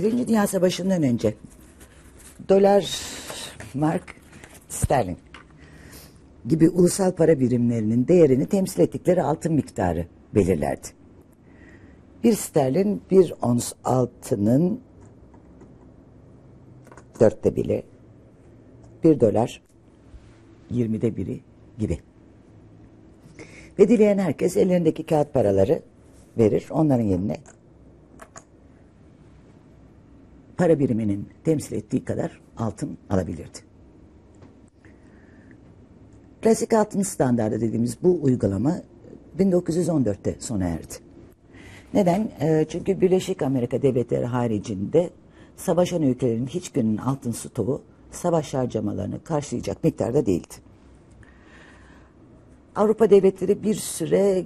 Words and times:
İkinci 0.00 0.28
Dünya 0.28 0.46
Savaşı'ndan 0.46 1.02
önce 1.02 1.34
dolar, 2.48 3.00
mark, 3.74 4.14
sterlin 4.68 5.18
gibi 6.46 6.68
ulusal 6.68 7.12
para 7.12 7.40
birimlerinin 7.40 8.08
değerini 8.08 8.46
temsil 8.46 8.80
ettikleri 8.80 9.22
altın 9.22 9.52
miktarı 9.52 10.06
belirlerdi. 10.34 10.86
Bir 12.24 12.32
sterlin 12.32 13.02
bir 13.10 13.34
ons 13.42 13.72
altının 13.84 14.80
dörtte 17.20 17.56
biri, 17.56 17.82
bir 19.04 19.20
dolar 19.20 19.62
yirmide 20.70 21.16
biri 21.16 21.40
gibi. 21.78 21.98
Ve 23.78 23.88
dileyen 23.88 24.18
herkes 24.18 24.56
ellerindeki 24.56 25.06
kağıt 25.06 25.34
paraları 25.34 25.82
verir. 26.38 26.66
Onların 26.70 27.04
yerine 27.04 27.36
para 30.60 30.78
biriminin 30.78 31.28
temsil 31.44 31.76
ettiği 31.76 32.04
kadar 32.04 32.40
altın 32.56 32.98
alabilirdi. 33.10 33.58
Klasik 36.42 36.72
altın 36.72 37.02
standardı 37.02 37.60
dediğimiz 37.60 38.02
bu 38.02 38.22
uygulama 38.22 38.76
1914'te 39.38 40.36
sona 40.38 40.64
erdi. 40.64 40.94
Neden? 41.94 42.30
Ee, 42.40 42.66
çünkü 42.68 43.00
Birleşik 43.00 43.42
Amerika 43.42 43.82
Devletleri 43.82 44.24
haricinde 44.24 45.10
savaşan 45.56 46.02
ülkelerin 46.02 46.46
hiçbirinin 46.46 46.96
altın 46.96 47.32
stoğu 47.32 47.82
savaş 48.10 48.54
harcamalarını 48.54 49.24
karşılayacak 49.24 49.84
miktarda 49.84 50.26
değildi. 50.26 50.54
Avrupa 52.76 53.10
devletleri 53.10 53.62
bir 53.62 53.74
süre 53.74 54.44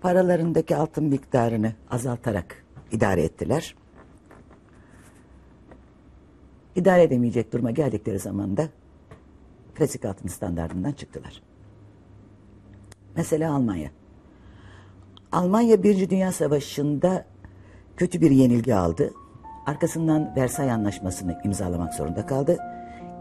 paralarındaki 0.00 0.76
altın 0.76 1.04
miktarını 1.04 1.72
azaltarak 1.90 2.64
idare 2.92 3.22
ettiler. 3.22 3.74
İdare 6.76 7.02
edemeyecek 7.02 7.52
duruma 7.52 7.70
geldikleri 7.70 8.18
zaman 8.18 8.56
da 8.56 8.68
klasik 9.74 10.04
altın 10.04 10.28
standartından 10.28 10.92
çıktılar. 10.92 11.42
Mesela 13.16 13.54
Almanya. 13.54 13.90
Almanya 15.32 15.82
Birinci 15.82 16.10
Dünya 16.10 16.32
Savaşı'nda 16.32 17.24
kötü 17.96 18.20
bir 18.20 18.30
yenilgi 18.30 18.74
aldı. 18.74 19.12
Arkasından 19.66 20.36
Versay 20.36 20.70
Anlaşması'nı 20.70 21.40
imzalamak 21.44 21.94
zorunda 21.94 22.26
kaldı. 22.26 22.58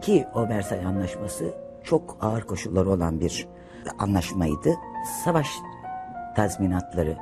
Ki 0.01 0.25
o 0.35 0.49
Versay 0.49 0.85
Anlaşması 0.85 1.53
çok 1.83 2.17
ağır 2.21 2.41
koşulları 2.41 2.89
olan 2.89 3.19
bir 3.19 3.47
anlaşmaydı. 3.99 4.73
Savaş 5.23 5.47
tazminatları 6.35 7.17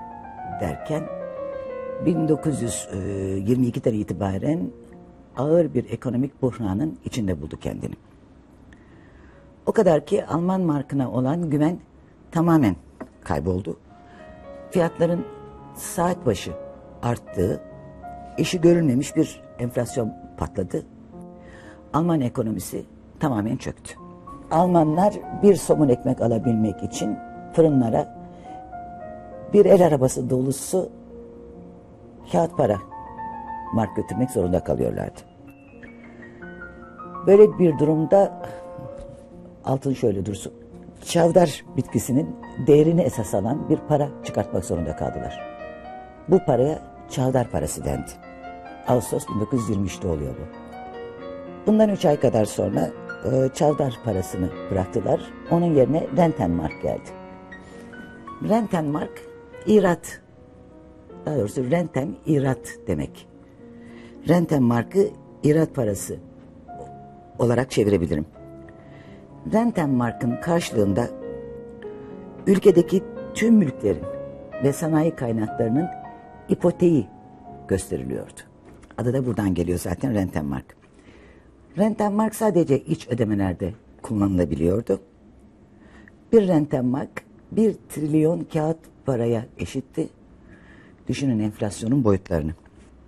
derken 0.62 1.04
1922'den 2.06 3.94
itibaren 3.94 4.72
ağır 5.38 5.74
bir 5.74 5.92
ekonomik 5.92 6.42
buhranın 6.42 6.98
içinde 7.06 7.42
buldu 7.42 7.58
kendini. 7.62 7.96
O 9.66 9.72
kadar 9.72 10.06
ki 10.06 10.26
Alman 10.26 10.62
markına 10.62 11.12
olan 11.12 11.50
güven 11.50 11.80
tamamen 12.32 12.76
kayboldu. 13.24 13.78
Fiyatların 14.72 15.26
saat 15.76 16.26
başı 16.26 16.52
arttığı, 17.04 17.62
işi 18.38 18.62
görülmemiş 18.62 19.16
bir 19.16 19.42
enflasyon 19.60 20.14
patladı. 20.38 20.86
Alman 21.94 22.22
ekonomisi 22.22 22.86
tamamen 23.20 23.58
çöktü. 23.58 23.94
Almanlar 24.52 25.14
bir 25.44 25.56
somun 25.56 25.90
ekmek 25.90 26.22
alabilmek 26.22 26.84
için 26.84 27.18
fırınlara 27.54 28.24
bir 29.54 29.66
el 29.66 29.86
arabası 29.88 30.30
dolusu 30.30 30.90
kağıt 32.32 32.58
para 32.58 32.78
mark 33.74 33.96
götürmek 33.96 34.32
zorunda 34.32 34.64
kalıyorlardı. 34.64 35.20
Böyle 37.28 37.60
bir 37.60 37.80
durumda 37.80 38.42
altın 39.66 39.94
şöyle 39.94 40.26
dursun. 40.26 40.54
Çavdar 41.06 41.66
bitkisinin 41.78 42.36
değerini 42.68 43.02
esas 43.02 43.34
alan 43.34 43.70
bir 43.70 43.78
para 43.78 44.10
çıkartmak 44.24 44.66
zorunda 44.66 44.96
kaldılar. 44.96 45.42
Bu 46.28 46.40
paraya 46.46 46.80
çavdar 47.10 47.52
parası 47.52 47.86
dendi. 47.86 48.12
Ağustos 48.88 49.26
1923'te 49.26 50.08
oluyor 50.08 50.34
bu. 50.36 50.64
Bundan 51.68 51.90
üç 51.90 52.06
ay 52.06 52.20
kadar 52.20 52.46
sonra 52.46 52.92
e, 53.32 53.50
çavdar 53.54 54.00
parasını 54.06 54.50
bıraktılar. 54.72 55.22
Onun 55.52 55.74
yerine 55.76 56.08
Rentenmark 56.18 56.82
geldi. 56.82 57.10
Rentenmark 58.50 59.22
irat, 59.66 60.22
daha 61.26 61.38
doğrusu 61.38 61.72
renten 61.72 62.16
irat 62.26 62.78
demek. 62.88 63.33
Rentenmark'ı 64.28 65.10
irat 65.44 65.76
parası 65.76 66.18
olarak 67.40 67.72
çevirebilirim. 67.72 68.26
Rentenmark'ın 69.54 70.36
karşılığında 70.42 71.10
ülkedeki 72.48 73.04
tüm 73.34 73.56
mülklerin 73.56 74.04
ve 74.64 74.74
sanayi 74.74 75.16
kaynaklarının 75.16 75.88
ipoteği 76.50 77.08
gösteriliyordu. 77.68 78.42
Adı 78.98 79.14
da 79.14 79.26
buradan 79.26 79.54
geliyor 79.54 79.80
zaten 79.80 80.14
Rentenmark. 80.14 80.76
Rentenmark 81.78 82.36
sadece 82.36 82.80
iç 82.80 83.08
ödemelerde 83.08 83.74
kullanılabiliyordu. 84.02 85.00
Bir 86.34 86.48
Rentenmark 86.48 87.24
bir 87.52 87.76
trilyon 87.90 88.48
kağıt 88.54 88.78
paraya 89.06 89.46
eşitti. 89.58 90.10
Düşünün 91.08 91.40
enflasyonun 91.40 92.04
boyutlarını. 92.04 92.52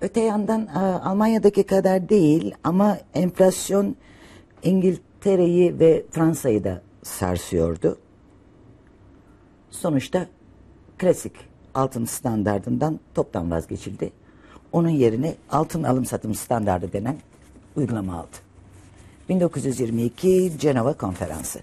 Öte 0.05 0.21
yandan 0.21 0.65
Almanya'daki 1.03 1.63
kadar 1.63 2.09
değil 2.09 2.55
ama 2.63 2.97
enflasyon 3.13 3.95
İngiltere'yi 4.63 5.79
ve 5.79 6.05
Fransa'yı 6.11 6.63
da 6.63 6.81
sarsıyordu. 7.03 7.97
Sonuçta 9.71 10.27
klasik 10.97 11.31
altın 11.73 12.05
standardından 12.05 12.99
toptan 13.15 13.51
vazgeçildi. 13.51 14.11
Onun 14.71 14.89
yerine 14.89 15.35
altın 15.49 15.83
alım 15.83 16.05
satım 16.05 16.35
standardı 16.35 16.93
denen 16.93 17.17
uygulama 17.75 18.15
aldı. 18.15 18.37
1922 19.29 20.51
Cenova 20.59 20.93
Konferansı. 20.93 21.59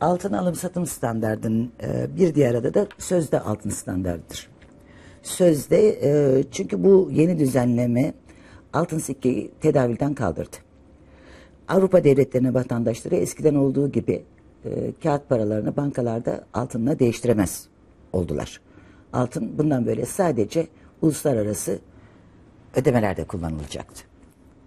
Altın 0.00 0.32
alım 0.32 0.54
satım 0.54 0.86
standardının 0.86 1.72
e, 1.82 2.16
bir 2.16 2.34
diğer 2.34 2.54
adı 2.54 2.74
da 2.74 2.86
sözde 2.98 3.40
altın 3.40 3.70
standardıdır. 3.70 4.51
Sözde 5.22 5.88
e, 5.88 6.42
çünkü 6.50 6.84
bu 6.84 7.08
yeni 7.12 7.38
düzenleme 7.38 8.14
altın 8.72 8.98
sikkeyi 8.98 9.50
tedavülden 9.60 10.14
kaldırdı. 10.14 10.56
Avrupa 11.68 12.04
devletlerine 12.04 12.54
vatandaşları 12.54 13.16
eskiden 13.16 13.54
olduğu 13.54 13.92
gibi 13.92 14.22
e, 14.64 14.92
kağıt 15.02 15.28
paralarını 15.28 15.76
bankalarda 15.76 16.44
altınla 16.54 16.98
değiştiremez 16.98 17.68
oldular. 18.12 18.60
Altın 19.12 19.58
bundan 19.58 19.86
böyle 19.86 20.06
sadece 20.06 20.66
uluslararası 21.02 21.78
ödemelerde 22.76 23.24
kullanılacaktı. 23.24 24.04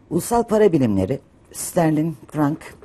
Ulusal 0.10 0.44
para 0.44 0.72
bilimleri 0.72 1.20
sterlin, 1.52 2.18
frank 2.28 2.76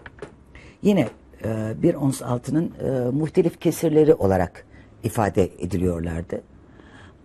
yine 0.83 1.09
e, 1.45 1.73
bir 1.83 1.95
ons 1.95 2.23
altının 2.23 2.73
e, 2.85 3.11
muhtelif 3.11 3.61
kesirleri 3.61 4.15
olarak 4.15 4.67
ifade 5.05 5.45
ediliyorlardı. 5.59 6.43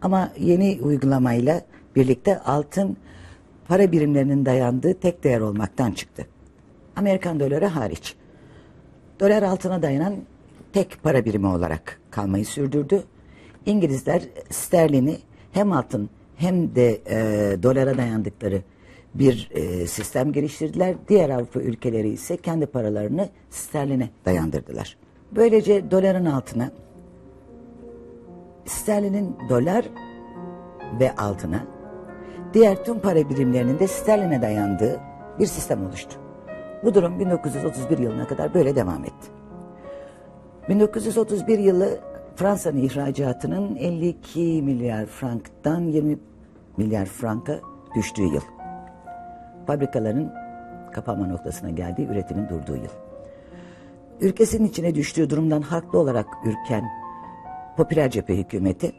Ama 0.01 0.31
yeni 0.39 0.79
uygulamayla 0.81 1.61
birlikte 1.95 2.39
altın 2.39 2.97
para 3.67 3.91
birimlerinin 3.91 4.45
dayandığı 4.45 4.93
tek 4.93 5.23
değer 5.23 5.39
olmaktan 5.39 5.91
çıktı. 5.91 6.25
Amerikan 6.95 7.39
doları 7.39 7.65
hariç. 7.65 8.15
Dolar 9.19 9.43
altına 9.43 9.81
dayanan 9.81 10.15
tek 10.73 11.03
para 11.03 11.25
birimi 11.25 11.47
olarak 11.47 11.99
kalmayı 12.11 12.45
sürdürdü. 12.45 13.03
İngilizler 13.65 14.21
sterlini 14.49 15.17
hem 15.51 15.71
altın 15.71 16.09
hem 16.35 16.75
de 16.75 17.01
e, 17.09 17.17
dolara 17.63 17.97
dayandıkları 17.97 18.61
bir 19.13 19.49
e, 19.51 19.87
sistem 19.87 20.31
geliştirdiler. 20.31 20.95
Diğer 21.07 21.29
Avrupa 21.29 21.59
ülkeleri 21.59 22.09
ise 22.09 22.37
kendi 22.37 22.65
paralarını 22.65 23.29
sterline 23.49 24.09
dayandırdılar. 24.25 24.97
Böylece 25.31 25.91
doların 25.91 26.25
altına 26.25 26.71
sterlinin 28.65 29.37
dolar 29.49 29.85
ve 30.99 31.15
altına 31.15 31.63
diğer 32.53 32.83
tüm 32.85 32.99
para 32.99 33.29
birimlerinin 33.29 33.79
de 33.79 33.87
sterline 33.87 34.41
dayandığı 34.41 34.99
bir 35.39 35.45
sistem 35.45 35.85
oluştu. 35.85 36.19
Bu 36.83 36.93
durum 36.93 37.19
1931 37.19 37.97
yılına 37.97 38.27
kadar 38.27 38.53
böyle 38.53 38.75
devam 38.75 39.03
etti. 39.03 39.27
1931 40.69 41.59
yılı 41.59 41.99
Fransa'nın 42.35 42.77
ihracatının 42.77 43.75
52 43.75 44.61
milyar 44.63 45.05
franktan 45.05 45.81
20 45.81 46.17
milyar 46.77 47.05
franka 47.05 47.59
düştüğü 47.95 48.23
yıl. 48.23 48.41
Fabrikaların 49.67 50.33
kapanma 50.93 51.27
noktasına 51.27 51.69
geldiği, 51.69 52.07
üretimin 52.07 52.49
durduğu 52.49 52.75
yıl. 52.75 52.91
Ülkesinin 54.21 54.67
içine 54.67 54.95
düştüğü 54.95 55.29
durumdan 55.29 55.61
haklı 55.61 55.99
olarak 55.99 56.27
ürken 56.45 56.85
popüler 57.77 58.11
cephe 58.11 58.37
hükümeti 58.37 58.91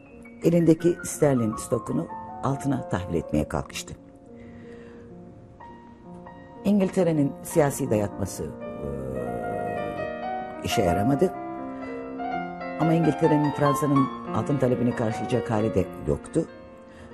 elindeki 0.43 0.97
sterlin 1.03 1.55
stokunu 1.55 2.07
altına 2.43 2.89
tahvil 2.89 3.15
etmeye 3.15 3.47
kalkıştı. 3.47 3.93
İngiltere'nin 6.65 7.31
siyasi 7.43 7.89
dayatması 7.89 8.43
e, 8.43 8.49
işe 10.63 10.81
yaramadı. 10.81 11.33
Ama 12.79 12.93
İngiltere'nin 12.93 13.51
Fransa'nın 13.51 14.07
altın 14.35 14.57
talebini 14.57 14.95
karşılayacak 14.95 15.51
hali 15.51 15.75
de 15.75 15.85
yoktu. 16.07 16.45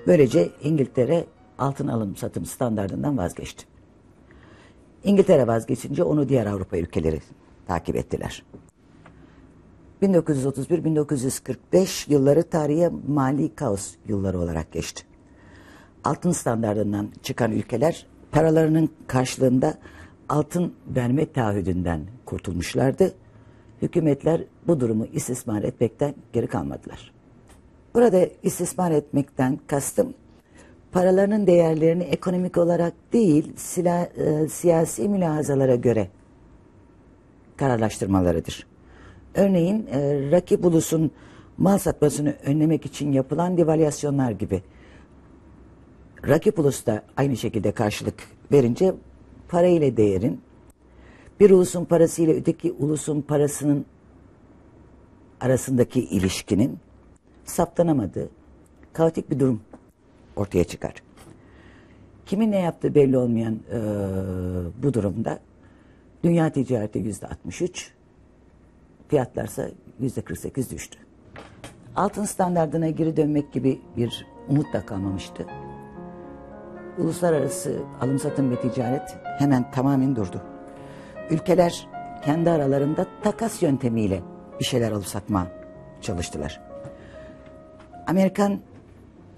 Böylece 0.08 0.50
İngiltere 0.64 1.26
altın 1.60 1.88
alım 1.88 2.16
satım 2.16 2.46
standartından 2.46 3.18
vazgeçti. 3.18 3.66
İngiltere 5.04 5.48
vazgeçince 5.48 6.04
onu 6.04 6.30
diğer 6.30 6.46
Avrupa 6.46 6.78
ülkeleri 6.78 7.20
takip 7.68 7.96
ettiler. 7.96 8.44
1931-1945 10.04 12.12
yılları 12.12 12.44
tarihe 12.44 12.92
mali 13.08 13.56
kaos 13.56 13.94
yılları 14.08 14.40
olarak 14.40 14.72
geçti. 14.72 15.04
Altın 16.04 16.32
standartından 16.32 17.10
çıkan 17.24 17.52
ülkeler 17.52 18.06
paralarının 18.32 18.90
karşılığında 19.08 19.78
altın 20.30 20.74
verme 20.88 21.32
taahhüdünden 21.32 22.02
kurtulmuşlardı. 22.26 23.14
Hükümetler 23.82 24.44
bu 24.68 24.80
durumu 24.80 25.06
istismar 25.06 25.64
etmekten 25.64 26.16
geri 26.34 26.48
kalmadılar. 26.48 27.14
Burada 27.94 28.28
istismar 28.44 28.92
etmekten 28.92 29.60
kastım 29.68 30.14
paralarının 30.92 31.48
değerlerini 31.48 32.04
ekonomik 32.04 32.58
olarak 32.58 32.94
değil 33.14 33.54
sila, 33.56 34.04
e, 34.04 34.48
siyasi 34.48 35.10
mülahazalara 35.10 35.76
göre 35.76 36.08
kararlaştırmalarıdır. 37.58 38.73
Örneğin 39.36 39.88
e, 39.88 40.32
rakip 40.32 40.66
ulusun 40.66 41.12
mal 41.58 41.78
satmasını 41.78 42.36
önlemek 42.46 42.86
için 42.86 43.12
yapılan 43.12 43.58
devalüasyonlar 43.58 44.32
gibi. 44.32 44.62
Rakip 46.28 46.60
ulus 46.60 46.86
da 46.86 47.04
aynı 47.18 47.38
şekilde 47.38 47.72
karşılık 47.72 48.24
verince 48.52 48.94
para 49.48 49.68
ile 49.68 49.98
değerin 49.98 50.42
bir 51.40 51.50
ulusun 51.50 51.86
parası 51.86 52.22
ile 52.22 52.34
öteki 52.34 52.72
ulusun 52.72 53.22
parasının 53.22 53.86
arasındaki 55.42 56.04
ilişkinin 56.04 56.80
saptanamadığı 57.46 58.30
kaotik 58.94 59.32
bir 59.32 59.40
durum 59.40 59.62
ortaya 60.36 60.64
çıkar. 60.64 60.94
Kimin 62.26 62.52
ne 62.52 62.60
yaptığı 62.60 62.96
belli 62.96 63.18
olmayan 63.18 63.60
e, 63.72 63.80
bu 64.84 64.94
durumda 64.94 65.40
dünya 66.24 66.52
ticareti 66.52 67.00
yüzde 67.00 67.28
63, 67.28 67.92
fiyatlarsa 69.14 69.70
yüzde 70.00 70.22
48 70.22 70.72
düştü. 70.72 71.00
Altın 71.96 72.26
standartına 72.26 72.90
geri 72.90 73.18
dönmek 73.18 73.54
gibi 73.54 73.82
bir 73.98 74.28
umut 74.50 74.74
da 74.74 74.86
kalmamıştı. 74.86 75.46
Uluslararası 76.98 77.80
alım 78.02 78.20
satım 78.20 78.52
ve 78.52 78.62
ticaret 78.62 79.18
hemen 79.24 79.72
tamamen 79.72 80.16
durdu. 80.16 80.42
Ülkeler 81.30 81.88
kendi 82.26 82.50
aralarında 82.50 83.06
takas 83.24 83.64
yöntemiyle 83.64 84.22
bir 84.60 84.66
şeyler 84.66 84.92
alıp 84.92 85.06
satma 85.06 85.48
çalıştılar. 86.02 86.62
Amerikan 88.08 88.60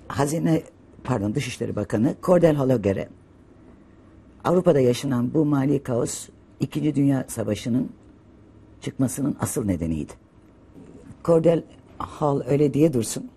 Hazine 0.07 0.61
pardon 1.03 1.35
Dışişleri 1.35 1.75
Bakanı 1.75 2.15
Cordell 2.23 2.55
Hullager'e 2.55 3.09
Avrupa'da 4.43 4.79
yaşanan 4.79 5.33
bu 5.33 5.45
mali 5.45 5.83
kaos 5.83 6.29
İkinci 6.59 6.95
Dünya 6.95 7.25
Savaşı'nın 7.27 7.89
çıkmasının 8.81 9.35
asıl 9.39 9.65
nedeniydi. 9.65 10.13
Cordell 11.25 11.63
Hall 11.97 12.41
öyle 12.47 12.73
diye 12.73 12.93
dursun. 12.93 13.29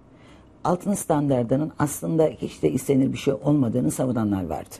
Altın 0.65 0.95
standartının 0.95 1.73
aslında 1.79 2.25
hiç 2.25 2.63
de 2.63 2.71
istenir 2.71 3.13
bir 3.13 3.19
şey 3.19 3.35
olmadığını 3.35 3.91
savunanlar 3.91 4.47
vardı. 4.47 4.75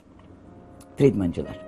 Friedmancılar. 0.97 1.61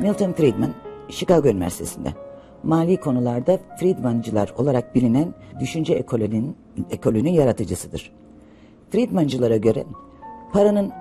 Milton 0.00 0.32
Friedman, 0.32 0.70
Chicago 1.08 1.48
Üniversitesi'nde 1.48 2.14
mali 2.62 2.96
konularda 2.96 3.58
Friedmancılar 3.78 4.52
olarak 4.58 4.94
bilinen 4.94 5.34
düşünce 5.60 5.94
ekolünün, 5.94 6.56
ekolünün 6.90 7.32
yaratıcısıdır. 7.32 8.12
Friedmancılara 8.90 9.56
göre 9.56 9.84
paranın 10.52 10.92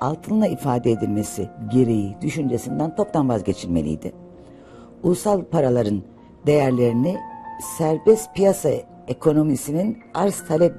altınla 0.00 0.46
ifade 0.46 0.90
edilmesi 0.90 1.48
gereği 1.72 2.16
düşüncesinden 2.20 2.96
toptan 2.96 3.28
vazgeçilmeliydi. 3.28 4.12
Ulusal 5.02 5.44
paraların 5.44 6.02
değerlerini 6.46 7.18
serbest 7.78 8.34
piyasa 8.34 8.70
ekonomisinin 9.08 9.98
arz 10.14 10.46
talep 10.48 10.74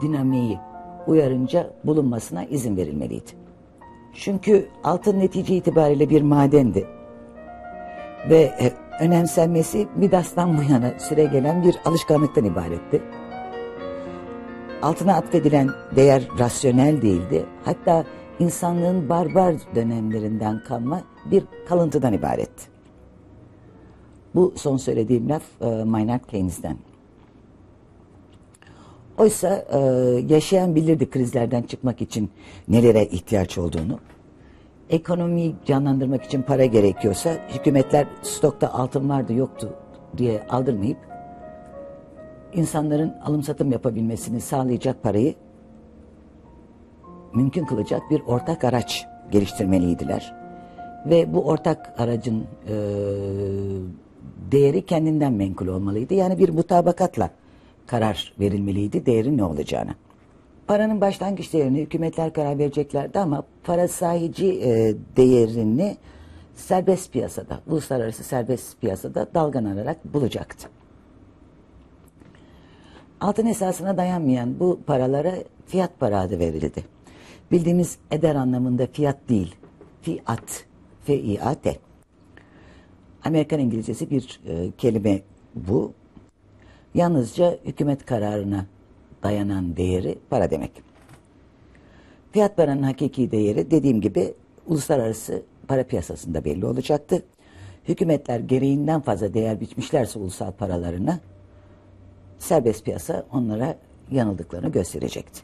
dinamiği 0.00 0.58
uyarınca 1.06 1.70
bulunmasına 1.84 2.44
izin 2.44 2.76
verilmeliydi. 2.76 3.30
Çünkü 4.14 4.68
altın 4.84 5.18
netice 5.18 5.56
itibariyle 5.56 6.10
bir 6.10 6.22
madendi. 6.22 6.86
Ve 8.30 8.40
e, 8.40 8.72
önemsenmesi 9.00 9.88
Midas'tan 9.96 10.58
bu 10.58 10.72
yana 10.72 10.98
süre 10.98 11.24
gelen 11.24 11.62
bir 11.62 11.76
alışkanlıktan 11.84 12.44
ibaretti. 12.44 13.02
Altına 14.82 15.14
atfedilen 15.14 15.70
değer 15.96 16.28
rasyonel 16.38 17.02
değildi. 17.02 17.46
Hatta 17.64 18.04
insanlığın 18.38 19.08
barbar 19.08 19.54
dönemlerinden 19.74 20.62
kalma 20.68 21.02
bir 21.30 21.44
kalıntıdan 21.68 22.12
ibaretti. 22.12 22.73
Bu 24.34 24.52
son 24.56 24.76
söylediğim 24.76 25.28
laf 25.28 25.42
e, 25.60 25.84
Maynard 25.84 26.24
Keynes'den. 26.30 26.76
Oysa 29.18 29.64
e, 29.72 29.78
yaşayan 30.28 30.74
bilirdi 30.74 31.10
krizlerden 31.10 31.62
çıkmak 31.62 32.02
için 32.02 32.30
nelere 32.68 33.04
ihtiyaç 33.04 33.58
olduğunu. 33.58 33.98
Ekonomiyi 34.90 35.54
canlandırmak 35.64 36.24
için 36.24 36.42
para 36.42 36.64
gerekiyorsa 36.64 37.48
hükümetler 37.48 38.06
stokta 38.22 38.72
altın 38.72 39.08
vardı 39.08 39.32
yoktu 39.32 39.74
diye 40.16 40.46
aldırmayıp 40.48 40.98
insanların 42.52 43.14
alım 43.24 43.42
satım 43.42 43.72
yapabilmesini 43.72 44.40
sağlayacak 44.40 45.02
parayı 45.02 45.34
mümkün 47.34 47.64
kılacak 47.64 48.02
bir 48.10 48.20
ortak 48.20 48.64
araç 48.64 49.06
geliştirmeliydiler. 49.30 50.34
Ve 51.06 51.34
bu 51.34 51.44
ortak 51.44 51.94
aracın 51.98 52.46
e, 52.68 52.74
değeri 54.52 54.86
kendinden 54.86 55.32
menkul 55.32 55.66
olmalıydı. 55.66 56.14
Yani 56.14 56.38
bir 56.38 56.48
mutabakatla 56.48 57.30
karar 57.86 58.32
verilmeliydi 58.40 59.06
değerin 59.06 59.38
ne 59.38 59.44
olacağını. 59.44 59.94
Paranın 60.66 61.00
başlangıç 61.00 61.52
değerini 61.52 61.80
hükümetler 61.80 62.32
karar 62.32 62.58
vereceklerdi 62.58 63.18
ama 63.18 63.42
para 63.64 63.88
sahici 63.88 64.60
e, 64.64 64.94
değerini 65.16 65.96
serbest 66.54 67.12
piyasada, 67.12 67.60
uluslararası 67.66 68.24
serbest 68.24 68.80
piyasada 68.80 69.26
dalgalanarak 69.34 70.14
bulacaktı. 70.14 70.68
Altın 73.20 73.46
esasına 73.46 73.96
dayanmayan 73.96 74.60
bu 74.60 74.80
paralara 74.86 75.34
fiyat 75.66 76.00
para 76.00 76.20
adı 76.20 76.38
verildi. 76.38 76.84
Bildiğimiz 77.52 77.98
eder 78.10 78.34
anlamında 78.34 78.86
fiyat 78.86 79.28
değil, 79.28 79.54
fiat, 80.02 80.64
F-I-A-T. 81.04 81.78
Amerikan 83.24 83.60
İngilizcesi 83.60 84.10
bir 84.10 84.40
e, 84.46 84.70
kelime 84.78 85.20
bu. 85.54 85.92
Yalnızca 86.94 87.58
hükümet 87.64 88.06
kararına 88.06 88.66
dayanan 89.22 89.76
değeri 89.76 90.18
para 90.30 90.50
demek. 90.50 90.70
Fiyat 92.32 92.56
paranın 92.56 92.82
hakiki 92.82 93.30
değeri 93.30 93.70
dediğim 93.70 94.00
gibi 94.00 94.34
uluslararası 94.66 95.42
para 95.68 95.84
piyasasında 95.84 96.44
belli 96.44 96.66
olacaktı. 96.66 97.22
Hükümetler 97.88 98.40
gereğinden 98.40 99.00
fazla 99.00 99.34
değer 99.34 99.60
biçmişlerse 99.60 100.18
ulusal 100.18 100.52
paralarına 100.52 101.20
serbest 102.38 102.84
piyasa 102.84 103.26
onlara 103.32 103.76
yanıldıklarını 104.10 104.72
gösterecekti. 104.72 105.40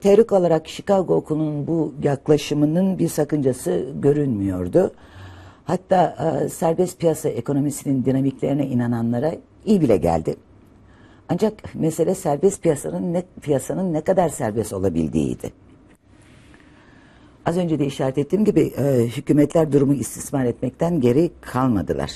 Teorik 0.00 0.32
olarak 0.32 0.68
Chicago 0.68 1.14
okulunun 1.14 1.66
bu 1.66 1.94
yaklaşımının 2.02 2.98
bir 2.98 3.08
sakıncası 3.08 3.86
görünmüyordu. 3.94 4.92
Hatta 5.70 6.16
e, 6.44 6.48
serbest 6.48 7.00
piyasa 7.00 7.28
ekonomisinin 7.28 8.04
dinamiklerine 8.04 8.66
inananlara 8.66 9.34
iyi 9.64 9.80
bile 9.80 9.96
geldi. 9.96 10.36
Ancak 11.28 11.74
mesele 11.74 12.14
serbest 12.14 12.62
piyasanın 12.62 13.12
ne, 13.12 13.22
piyasanın 13.42 13.92
ne 13.92 14.00
kadar 14.00 14.28
serbest 14.28 14.72
olabildiğiydi. 14.72 15.52
Az 17.46 17.56
önce 17.56 17.78
de 17.78 17.86
işaret 17.86 18.18
ettiğim 18.18 18.44
gibi 18.44 18.60
e, 18.60 19.06
hükümetler 19.16 19.72
durumu 19.72 19.94
istismar 19.94 20.44
etmekten 20.44 21.00
geri 21.00 21.30
kalmadılar. 21.40 22.10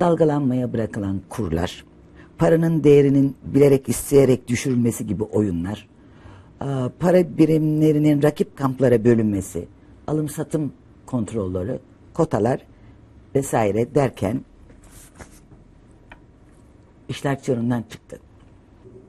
Dalgalanmaya 0.00 0.72
bırakılan 0.72 1.20
kurlar, 1.28 1.84
paranın 2.38 2.84
değerinin 2.84 3.36
bilerek 3.44 3.88
isteyerek 3.88 4.48
düşürülmesi 4.48 5.06
gibi 5.06 5.22
oyunlar, 5.22 5.88
e, 6.60 6.66
para 6.98 7.38
birimlerinin 7.38 8.22
rakip 8.22 8.56
kamplara 8.56 9.04
bölünmesi, 9.04 9.68
alım 10.06 10.28
satım 10.28 10.72
kontrolleri, 11.06 11.78
kotalar 12.14 12.66
vesaire 13.34 13.94
derken 13.94 14.40
işler 17.08 17.42
çığırından 17.42 17.84
çıktı. 17.90 18.20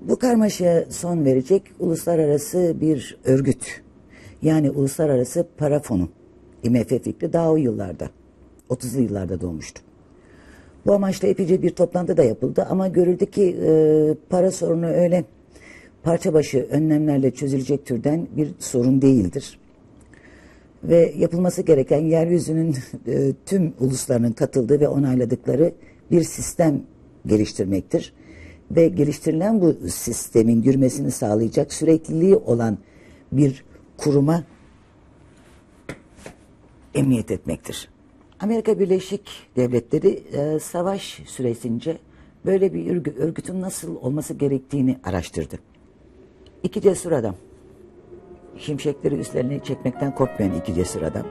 Bu 0.02 0.20
karmaşaya 0.20 0.86
son 0.90 1.26
verecek 1.26 1.64
uluslararası 1.80 2.76
bir 2.82 3.18
örgüt. 3.26 3.82
Yani 4.42 4.72
uluslararası 4.72 5.48
para 5.58 5.80
fonu 5.80 6.10
IMF 6.64 6.88
fikri 6.88 7.34
daha 7.34 7.52
o 7.52 7.56
yıllarda, 7.56 8.10
30'lu 8.70 9.02
yıllarda 9.02 9.42
doğmuştu. 9.42 9.82
Bu 10.86 10.94
amaçla 10.94 11.28
epeyce 11.28 11.62
bir 11.62 11.70
toplantı 11.70 12.18
da 12.18 12.24
yapıldı 12.24 12.68
ama 12.70 12.88
görüldü 12.88 13.26
ki 13.26 13.58
e, 13.66 13.72
para 14.30 14.52
sorunu 14.52 14.86
öyle 14.86 15.26
parça 16.04 16.34
başı 16.34 16.68
önlemlerle 16.72 17.32
çözülecek 17.32 17.86
türden 17.86 18.28
bir 18.38 18.52
sorun 18.60 19.02
değildir. 19.02 19.60
Ve 20.84 21.14
yapılması 21.18 21.62
gereken 21.62 22.02
yeryüzünün 22.02 22.76
e, 23.08 23.34
tüm 23.46 23.74
uluslarının 23.80 24.32
katıldığı 24.32 24.80
ve 24.80 24.88
onayladıkları 24.88 25.74
bir 26.12 26.24
sistem 26.24 26.84
geliştirmektir. 27.26 28.14
Ve 28.72 28.88
geliştirilen 28.88 29.62
bu 29.62 29.90
sistemin 29.90 30.64
yürümesini 30.64 31.12
sağlayacak 31.12 31.74
sürekliliği 31.74 32.36
olan 32.36 32.78
bir 33.32 33.66
kuruma 33.98 34.44
emniyet 36.96 37.32
etmektir. 37.32 37.90
Amerika 38.40 38.80
Birleşik 38.80 39.30
Devletleri 39.56 40.24
e, 40.34 40.60
savaş 40.60 41.22
süresince 41.26 41.98
böyle 42.46 42.74
bir 42.74 42.86
örgü- 42.86 43.18
örgütün 43.18 43.62
nasıl 43.62 43.96
olması 43.96 44.34
gerektiğini 44.34 44.98
araştırdı. 45.04 45.60
İki 46.64 46.82
cesur 46.82 47.12
adam. 47.12 47.36
Şimşekleri 48.58 49.16
üstlerine 49.16 49.60
çekmekten 49.60 50.16
korkmayan 50.16 50.54
iki 50.54 50.74
cesur 50.74 51.02
adam. 51.02 51.26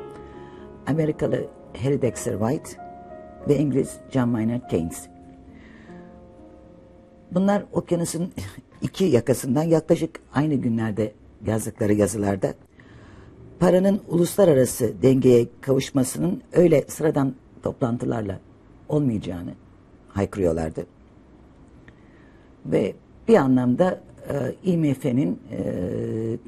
Amerikalı 0.87 1.47
Harry 1.83 2.03
Dexter 2.03 2.39
White 2.39 2.71
ve 3.49 3.57
İngiliz 3.57 3.97
John 4.11 4.29
Maynard 4.29 4.71
Keynes. 4.71 5.07
Bunlar 7.31 7.65
okyanusun 7.73 8.33
iki 8.83 9.05
yakasından 9.05 9.63
yaklaşık 9.63 10.21
aynı 10.35 10.55
günlerde 10.55 11.13
yazdıkları 11.47 11.93
yazılarda 11.93 12.55
paranın 13.61 14.01
uluslararası 14.09 15.03
dengeye 15.03 15.47
kavuşmasının 15.61 16.43
öyle 16.53 16.85
sıradan 16.89 17.35
toplantılarla 17.63 18.39
olmayacağını 18.89 19.55
haykırıyorlardı. 20.09 20.87
Ve 22.67 22.95
bir 23.29 23.37
anlamda 23.37 24.01
e, 24.29 24.71
IMF'nin 24.71 25.39
e, 25.51 25.59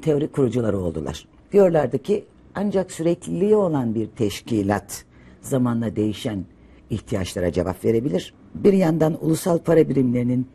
teori 0.01 0.27
kurucuları 0.27 0.77
oldular. 0.77 1.25
Diyorlardı 1.51 1.99
ki 1.99 2.25
ancak 2.55 2.91
sürekliliği 2.91 3.55
olan 3.55 3.95
bir 3.95 4.07
teşkilat 4.07 5.05
zamanla 5.41 5.95
değişen 5.95 6.45
ihtiyaçlara 6.89 7.51
cevap 7.51 7.85
verebilir. 7.85 8.33
Bir 8.55 8.73
yandan 8.73 9.25
ulusal 9.25 9.57
para 9.57 9.89
birimlerinin 9.89 10.47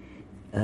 e, 0.55 0.59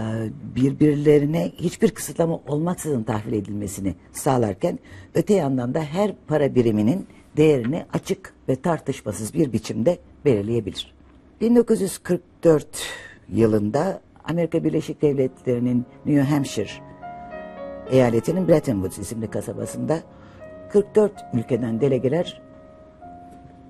birbirlerine 0.57 1.53
hiçbir 1.57 1.91
kısıtlama 1.91 2.41
olmaksızın 2.49 3.03
tahvil 3.03 3.33
edilmesini 3.33 3.95
sağlarken 4.13 4.79
öte 5.15 5.35
yandan 5.35 5.75
da 5.75 5.81
her 5.81 6.15
para 6.27 6.55
biriminin 6.55 7.07
değerini 7.37 7.85
açık 7.93 8.35
ve 8.49 8.57
tartışmasız 8.57 9.35
bir 9.35 9.53
biçimde 9.53 9.99
belirleyebilir. 10.25 10.95
1944 11.41 12.67
yılında 13.29 14.01
Amerika 14.29 14.65
Birleşik 14.65 15.03
Devletleri'nin 15.03 15.87
New 16.07 16.23
Hampshire 16.23 16.71
eyaletinin 17.91 18.49
Bretton 18.49 18.73
Woods 18.73 18.99
isimli 18.99 19.31
kasabasında 19.31 20.01
44 20.73 21.13
ülkeden 21.35 21.81
delegeler 21.81 22.43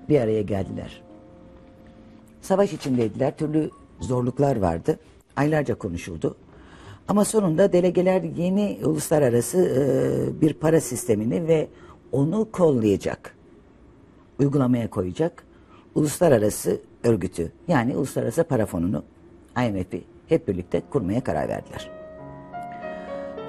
bir 0.09 0.19
araya 0.19 0.41
geldiler. 0.41 1.01
Savaş 2.41 2.73
içindeydiler, 2.73 3.37
türlü 3.37 3.69
zorluklar 3.99 4.55
vardı. 4.55 4.99
Aylarca 5.35 5.75
konuşuldu. 5.75 6.35
Ama 7.07 7.25
sonunda 7.25 7.73
delegeler 7.73 8.23
yeni 8.23 8.79
uluslararası 8.83 9.57
e, 9.57 10.41
bir 10.41 10.53
para 10.53 10.81
sistemini 10.81 11.47
ve 11.47 11.67
onu 12.11 12.51
kollayacak, 12.51 13.35
uygulamaya 14.39 14.89
koyacak 14.89 15.43
uluslararası 15.95 16.81
örgütü 17.03 17.51
yani 17.67 17.97
Uluslararası 17.97 18.43
Para 18.43 18.65
Fonu'nu 18.65 19.03
IMF'i 19.57 20.16
hep 20.29 20.47
birlikte 20.47 20.81
kurmaya 20.89 21.23
karar 21.23 21.49
verdiler. 21.49 21.89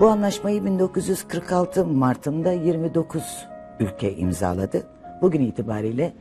Bu 0.00 0.06
anlaşmayı 0.06 0.64
1946 0.64 1.84
Mart'ında 1.84 2.52
29 2.52 3.22
ülke 3.80 4.16
imzaladı. 4.16 4.86
Bugün 5.22 5.40
itibariyle 5.40 6.12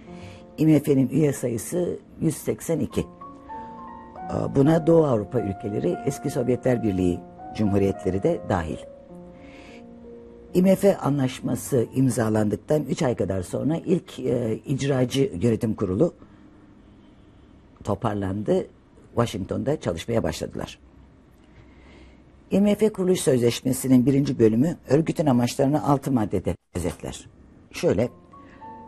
IMF'nin 0.58 1.10
üye 1.10 1.34
sayısı 1.34 2.00
182. 2.22 3.06
Buna 4.56 4.88
Doğu 4.88 5.06
Avrupa 5.06 5.40
ülkeleri, 5.40 5.96
eski 6.06 6.30
Sovyetler 6.30 6.84
Birliği 6.84 7.20
Cumhuriyetleri 7.56 8.24
de 8.24 8.42
dahil. 8.50 8.78
IMF 10.54 10.86
anlaşması 11.02 11.88
imzalandıktan 11.96 12.84
3 12.84 13.04
ay 13.04 13.16
kadar 13.16 13.42
sonra 13.42 13.78
ilk 13.86 14.20
e, 14.20 14.60
icracı 14.66 15.32
yönetim 15.42 15.74
kurulu 15.74 16.14
toparlandı. 17.84 18.68
Washington'da 19.18 19.80
çalışmaya 19.80 20.24
başladılar. 20.24 20.80
IMF 22.52 22.94
Kuruluş 22.94 23.20
Sözleşmesi'nin 23.20 24.06
birinci 24.06 24.40
bölümü 24.40 24.78
örgütün 24.90 25.26
amaçlarını 25.26 25.88
altı 25.88 26.12
maddede 26.12 26.56
özetler. 26.76 27.28
Şöyle, 27.72 28.10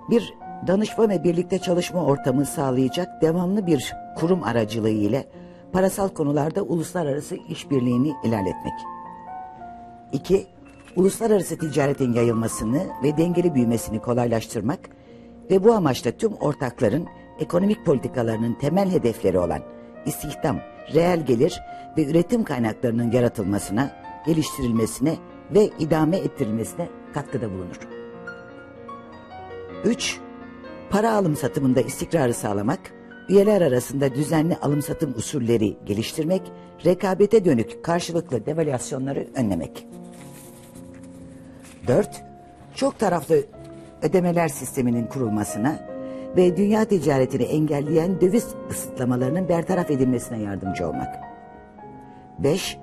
bir 0.09 0.33
danışma 0.67 1.09
ve 1.09 1.23
birlikte 1.23 1.59
çalışma 1.59 2.05
ortamı 2.05 2.45
sağlayacak 2.45 3.21
devamlı 3.21 3.67
bir 3.67 3.93
kurum 4.17 4.43
aracılığı 4.43 4.89
ile 4.89 5.27
parasal 5.73 6.09
konularda 6.09 6.61
uluslararası 6.61 7.35
işbirliğini 7.49 8.13
ilerletmek. 8.23 8.73
İki, 10.13 10.47
uluslararası 10.95 11.57
ticaretin 11.57 12.13
yayılmasını 12.13 12.87
ve 13.03 13.17
dengeli 13.17 13.55
büyümesini 13.55 13.99
kolaylaştırmak 13.99 14.79
ve 15.51 15.63
bu 15.63 15.73
amaçla 15.73 16.11
tüm 16.11 16.33
ortakların 16.33 17.07
ekonomik 17.39 17.85
politikalarının 17.85 18.53
temel 18.53 18.91
hedefleri 18.91 19.39
olan 19.39 19.61
istihdam, 20.05 20.59
reel 20.93 21.25
gelir 21.25 21.61
ve 21.97 22.05
üretim 22.05 22.43
kaynaklarının 22.43 23.11
yaratılmasına, 23.11 23.91
geliştirilmesine 24.25 25.15
ve 25.51 25.69
idame 25.79 26.17
ettirilmesine 26.17 26.89
katkıda 27.13 27.51
bulunur. 27.51 27.79
3. 29.85 30.19
Para 30.89 31.13
alım 31.13 31.35
satımında 31.35 31.81
istikrarı 31.81 32.33
sağlamak, 32.33 32.79
üyeler 33.29 33.61
arasında 33.61 34.15
düzenli 34.15 34.57
alım 34.57 34.81
satım 34.81 35.13
usulleri 35.17 35.77
geliştirmek, 35.85 36.41
rekabete 36.85 37.45
dönük 37.45 37.83
karşılıklı 37.83 38.45
devalüasyonları 38.45 39.27
önlemek. 39.35 39.87
4. 41.87 42.23
Çok 42.75 42.99
taraflı 42.99 43.43
ödemeler 44.01 44.47
sisteminin 44.47 45.05
kurulmasına 45.05 45.88
ve 46.37 46.57
dünya 46.57 46.85
ticaretini 46.85 47.43
engelleyen 47.43 48.21
döviz 48.21 48.47
kısıtlamalarının 48.69 49.49
bertaraf 49.49 49.91
edilmesine 49.91 50.41
yardımcı 50.41 50.87
olmak. 50.87 51.19
5. 52.39 52.77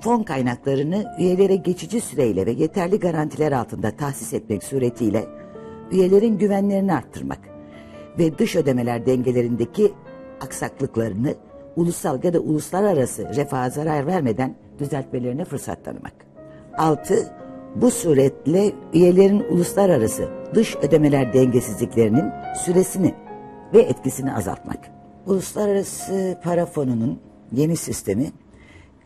Fon 0.00 0.22
kaynaklarını 0.22 1.04
üyelere 1.18 1.56
geçici 1.56 2.00
süreyle 2.00 2.46
ve 2.46 2.50
yeterli 2.50 3.00
garantiler 3.00 3.52
altında 3.52 3.90
tahsis 3.90 4.32
etmek 4.32 4.64
suretiyle 4.64 5.26
üyelerin 5.90 6.38
güvenlerini 6.38 6.94
arttırmak 6.94 7.38
ve 8.18 8.38
dış 8.38 8.56
ödemeler 8.56 9.06
dengelerindeki 9.06 9.92
aksaklıklarını 10.40 11.34
ulusal 11.76 12.24
ya 12.24 12.34
da 12.34 12.38
uluslararası 12.38 13.34
refaha 13.36 13.70
zarar 13.70 14.06
vermeden 14.06 14.54
düzeltmelerine 14.78 15.44
fırsat 15.44 15.84
tanımak. 15.84 16.12
6. 16.78 17.14
Bu 17.74 17.90
suretle 17.90 18.72
üyelerin 18.94 19.44
uluslararası 19.50 20.28
dış 20.54 20.76
ödemeler 20.76 21.32
dengesizliklerinin 21.32 22.24
süresini 22.64 23.14
ve 23.74 23.80
etkisini 23.80 24.34
azaltmak. 24.34 24.90
Uluslararası 25.26 26.40
Para 26.44 26.66
Fonu'nun 26.66 27.20
yeni 27.52 27.76
sistemi 27.76 28.32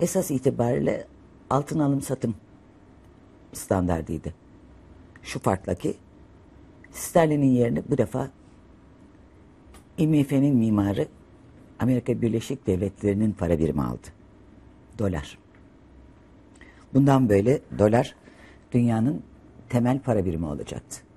esas 0.00 0.30
itibariyle 0.30 1.06
altın 1.50 1.78
alım 1.78 2.00
satım 2.00 2.34
standardıydı. 3.52 4.34
Şu 5.22 5.40
farkla 5.40 5.74
ki 5.74 5.94
sterlinin 6.92 7.50
yerini 7.50 7.82
bu 7.90 7.98
defa 7.98 8.30
IMF'nin 9.98 10.56
mimarı 10.56 11.08
Amerika 11.78 12.22
Birleşik 12.22 12.66
Devletleri'nin 12.66 13.32
para 13.32 13.58
birimi 13.58 13.82
aldı. 13.82 14.06
Dolar. 14.98 15.38
Bundan 16.94 17.28
böyle 17.28 17.60
dolar 17.78 18.14
dünyanın 18.72 19.22
temel 19.68 19.98
para 19.98 20.24
birimi 20.24 20.46
olacaktı. 20.46 21.11